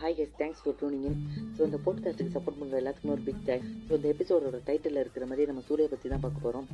Hi 0.00 0.16
has 0.18 0.34
thanks 0.40 0.60
for 0.62 0.76
tuning 0.80 1.04
in 1.08 1.16
so 1.56 1.60
இந்த 1.68 1.78
போட்காஸ்ட்டுக்கு 1.84 2.34
support 2.36 2.58
பண்ணுற 2.60 2.76
எல்லாத்துக்குமே 2.80 3.12
ஒரு 3.16 3.24
பிக் 3.28 3.42
தேங்க்ஸ் 3.48 3.70
ஸோ 3.86 3.92
இந்த 3.98 4.08
எபிசோடோட 4.14 4.58
டைட்டில் 4.68 5.00
இருக்கிற 5.02 5.26
மாதிரி 5.30 5.46
நம்ம 5.50 5.62
சூர்யா 5.68 5.88
பற்றி 5.92 6.08
தான் 6.12 6.22
பார்க்க 6.24 6.44
போகிறோம் 6.46 6.66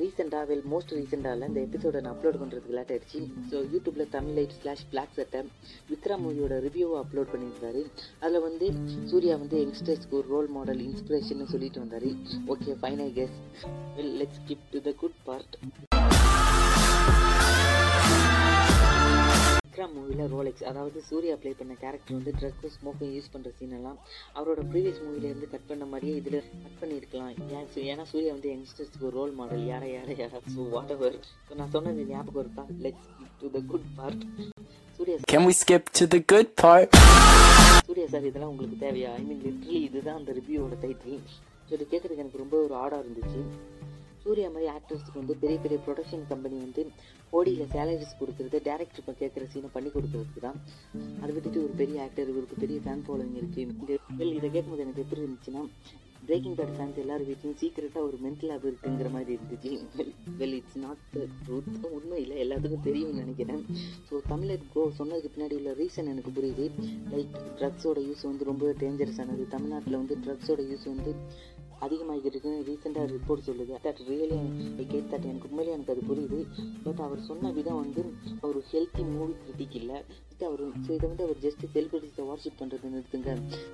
ரீசெண்டாக 0.00 0.44
வெல் 0.50 0.64
மோஸ்ட் 0.72 0.94
ரீசெண்டாக 0.98 1.36
இல்லை 1.36 1.48
இந்த 1.52 1.60
எபிசோடை 1.68 2.00
நான் 2.04 2.14
அப்லோட் 2.14 2.40
பண்ணுறதுக்கு 2.42 2.76
லேட் 2.78 2.92
ஆயிடுச்சு. 2.94 3.20
ஸோ 3.50 3.56
யூடியூப்பில் 3.74 4.12
தமிழ் 4.16 4.36
லைட் 4.38 4.56
ஸ்லாஷ் 4.58 4.84
பிளாக் 4.92 5.14
சட்டை 5.18 5.42
விக்ரம் 5.92 6.24
மூவியோட 6.26 6.58
ரிவ்யூவை 6.66 6.98
அப்லோட் 7.04 7.32
பண்ணியிருந்தாரு. 7.34 7.82
அதில் 8.24 8.44
வந்து 8.48 8.68
சூர்யா 9.12 9.36
வந்து 9.44 9.58
யங்ஸ்டர்ஸ்க்கு 9.64 10.18
ஒரு 10.20 10.28
ரோல் 10.34 10.50
மாடல் 10.58 10.82
இன்ஸ்பிரேஷன் 10.88 11.50
சொல்லிட்டு 11.54 11.82
வந்தார். 11.84 12.10
Okay 12.54 12.78
fine 12.82 13.02
I 13.08 13.10
guess 13.20 13.38
well 13.98 14.14
let's 14.22 14.44
skip 14.50 14.68
to 14.74 14.80
the 14.88 14.92
good 15.04 15.18
part 15.30 15.56
மூவியில் 20.22 20.34
ரோலெக்ஸ் 20.36 20.64
அதாவது 20.70 20.98
சூர்யா 21.08 21.34
ப்ளே 21.42 21.50
பண்ண 21.60 21.74
கேரக்டர் 21.82 22.16
வந்து 22.18 22.32
ட்ரக்கும் 22.38 22.72
ஸ்மோக்கும் 22.74 23.12
யூஸ் 23.14 23.30
பண்ணுற 23.32 23.50
சீன் 23.58 23.74
எல்லாம் 23.78 23.98
அவரோட 24.38 24.60
ப்ரீவியஸ் 24.72 25.00
மூவிலேருந்து 25.06 25.48
கட் 25.54 25.66
பண்ண 25.70 25.84
மாதிரியே 25.92 26.14
இதில் 26.20 26.38
கட் 26.64 26.78
பண்ணியிருக்கலாம். 26.82 27.30
ஏன்னா 27.90 28.04
சூர்யா 28.12 28.32
வந்து 28.36 28.50
யங்ஸ்டர்ஸ்க்கு 28.52 29.06
ஒரு 29.08 29.16
ரோல் 29.20 29.34
மாடல் 29.40 29.64
யாரை 29.72 29.88
யாரை 29.96 30.16
யாரா? 30.22 30.40
ஸோ 30.54 30.68
வாட் 30.74 30.92
எவர் 30.96 31.16
ஸோ 31.48 31.58
நான் 31.60 31.72
சொன்னது 31.76 32.04
ஞாபகம் 32.12 32.42
இருக்கா? 32.44 32.64
Let's 32.86 33.08
to 33.42 33.50
the 33.56 33.62
good 33.72 33.88
part 33.98 34.24
Suriya 34.98 35.16
Can 35.32 35.44
we 35.48 35.54
skip 35.62 35.84
to 35.98 36.06
the 36.14 36.20
good 36.32 36.50
part? 36.64 36.90
Suriya 37.88 38.06
sir 38.14 38.28
இதெல்லாம் 38.30 38.52
உங்களுக்கு 38.54 38.78
தேவையா? 38.86 39.12
ஐ 39.20 39.24
மீன் 39.30 39.42
லிட்ரலி 39.46 39.80
இதுதான் 39.88 40.20
அந்த 40.20 40.32
ரிவ்யூவோட 40.40 40.76
டைட்டில் 40.84 41.20
ஸோ 41.66 41.72
இது 41.78 41.84
கேட்குறதுக்கு 41.92 42.24
எனக்கு 42.24 42.42
ரொம்ப 42.44 42.56
ஒரு 42.66 42.74
ஆடாக 42.84 43.02
இருந்துச்சு. 43.04 43.42
சூர்யா 44.24 44.48
மாதிரி 44.54 44.68
ஆக்டர்ஸ்க்கு 44.76 45.20
வந்து 45.22 45.36
பெரிய 45.42 45.58
பெரிய 45.64 45.78
ப்ரொடக்ஷன் 45.86 46.28
கம்பெனி 46.32 46.58
வந்து 46.66 46.84
ஓடியில் 47.38 47.72
சேலரிஸ் 47.74 48.18
கொடுக்குறது 48.20 48.60
டேரக்டர் 48.68 49.02
இப்போ 49.02 49.14
கேட்குற 49.22 49.44
சீனை 49.52 49.70
பண்ணி 49.76 49.90
கொடுக்குறதுக்கு 49.96 50.46
தான் 50.46 50.60
அதை 51.22 51.30
விட்டுட்டு 51.34 51.64
ஒரு 51.66 51.74
பெரிய 51.82 51.98
ஆக்டர் 52.06 52.32
இவருக்கு 52.34 52.62
பெரிய 52.64 52.78
ஃபேன் 52.86 53.04
ஃபாலோவிங் 53.08 53.40
இருக்குது 53.40 53.66
இந்த 54.12 54.32
இதை 54.38 54.48
கேட்கும்போது 54.48 54.84
எனக்கு 54.86 55.04
எப்படி 55.04 55.22
இருந்துச்சுன்னா 55.24 55.62
பிரேக்கிங் 56.26 56.56
பேட் 56.58 56.74
ஃபேன்ஸ் 56.74 56.98
எல்லாரும் 57.02 57.28
வீட்லையும் 57.28 57.56
சீக்கிரட்டாக 57.60 58.08
ஒரு 58.08 58.16
மென்டல் 58.24 58.50
லேப் 58.50 58.66
இருக்குங்கிற 58.68 59.08
மாதிரி 59.14 59.32
இருந்துச்சு. 59.36 59.70
Well 60.40 60.54
it's 60.58 60.76
not 60.84 61.00
the 61.14 61.24
truth 61.46 61.86
உண்மை 61.96 62.18
இல்லை 62.24 62.36
எல்லாத்துக்கும் 62.44 62.84
தெரியும்னு 62.88 63.22
நினைக்கிறேன். 63.24 63.62
ஸோ 64.08 64.20
தமிழர் 64.32 64.68
கோ 64.74 64.82
சொன்னதுக்கு 64.98 65.32
பின்னாடி 65.34 65.56
உள்ள 65.60 65.72
ரீசன் 65.80 66.10
எனக்கு 66.12 66.32
புரியுது. 66.38 66.66
லைக் 67.14 67.34
ட்ரக்ஸோட 67.60 67.98
யூஸ் 68.08 68.22
வந்து 68.30 68.48
ரொம்ப 68.50 68.70
டேஞ்சரஸானது 68.82 69.46
தமிழ்நாட்டில் 69.56 70.00
வந்து 70.00 70.16
ட்ரக்ஸோட 70.26 70.60
யூஸ் 70.70 70.86
வந்து 70.92 71.12
அதிகமாகிட்டு 71.82 72.24
இருக்குன்னு 72.24 72.64
ரீசெண்டாக 72.66 73.10
ரிப்போர்ட் 73.12 73.46
சொல்லுது. 73.46 73.74
That 73.84 74.02
really 74.08 74.38
I 74.78 74.86
get 74.86 75.10
that 75.10 75.28
எனக்கு 75.30 75.48
உண்மையிலே 75.48 75.76
எனக்கு 75.76 75.92
அது 75.92 76.02
புரியுது. 76.08 76.46
பட் 76.82 76.98
அவர் 76.98 77.20
சொன்ன 77.20 77.50
விதம் 77.50 77.80
வந்து 77.80 78.02
ஒரு 78.42 78.64
ஹெல்த்தி 78.72 79.04
மூவி 79.12 79.34
கிரிட்டிக் 79.44 79.74
இல்லை. 79.74 80.00
அவர் 80.48 80.62
ஸோ 80.86 80.90
இதை 80.96 81.06
வந்து 81.12 81.24
அவர் 81.26 81.40
ஜஸ்ட் 81.46 81.64
செலிபிரிட்டிஸை 81.74 82.24
வார்ஷிப் 82.30 82.60
பண்ணுறது 82.60 82.92
நிறுத்துங்க. 82.94 83.32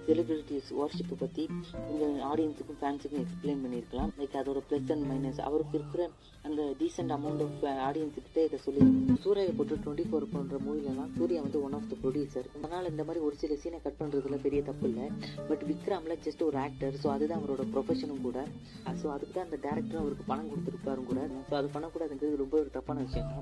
செலிபிரிட்டிஸ் 0.08 0.70
வார்ஷிப்பை 0.78 1.16
பற்றி 1.24 1.44
கொஞ்சம் 1.88 2.16
ஆடியன்ஸுக்கும் 2.30 2.80
ஃபேன்ஸுக்கும் 2.82 3.22
எக்ஸ்பிளைன் 3.24 3.62
பண்ணியிருக்கலாம் 3.64 4.12
லைக் 4.20 4.36
அதோட 4.42 4.62
ப்ளஸ் 4.70 4.90
அண்ட் 4.94 5.06
மைனஸ் 5.12 5.40
அவருக்கு 5.48 5.78
இருக்கிற 5.80 6.02
அந்த 6.48 6.62
டீசென்ட் 6.80 7.14
அமௌண்ட் 7.16 7.42
ஆஃப் 7.46 7.62
ஆடியன்ஸுக்கிட்ட 7.88 8.42
இதை 8.48 8.58
சொல்லி 8.66 8.82
சூர்யாவை 9.24 9.52
போட்டு 9.58 9.80
டுவெண்ட்டி 9.84 10.06
ஃபோர் 10.10 10.26
பண்ணுற 10.34 10.58
மூவிலலாம் 10.66 11.12
சூர்யா 11.18 11.40
வந்து 11.46 11.60
ஒன் 11.66 11.76
ஆஃப் 11.78 11.88
த 11.92 11.96
ப்ரொடியூசர் 12.02 12.48
அதனால் 12.56 12.90
இந்த 12.92 13.04
மாதிரி 13.08 13.22
ஒரு 13.28 13.36
சில 13.42 13.56
சீனை 13.62 13.80
கட் 13.86 14.00
பண்ணுறதுல 14.00 14.38
பெரிய 14.46 14.62
தப்பு 14.68 14.86
இல்லை 14.90 15.06
பட் 15.50 15.64
விக்ரம்ல 15.70 16.16
ஜஸ்ட் 16.26 16.46
ஒரு 16.48 16.58
ஆக்டர் 16.66 16.98
ஸோ 17.02 17.08
அதுதான் 17.14 17.40
அவரோட 17.40 17.64
ப்ரொஃபஷனும் 17.74 18.24
கூட. 18.28 18.38
ஸோ 19.00 19.06
அதுக்கு 19.14 19.34
தான் 19.34 19.48
அந்த 19.48 19.58
டேரக்டரும் 19.66 20.02
அவருக்கு 20.04 20.24
பணம் 20.30 20.50
கொடுத்துருப்பாரும் 20.50 21.08
கூட. 21.10 21.20
ஸோ 21.50 21.54
அது 21.60 21.68
பண்ணக்கூடாதுங்கிறது 21.76 22.42
ரொம்ப 22.44 22.56
ஒரு 22.62 22.70
தப்பான 22.76 23.02
விஷயம். 23.08 23.32